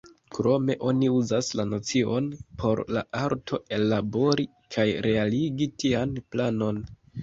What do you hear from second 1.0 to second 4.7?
uzas la nocion por la arto ellabori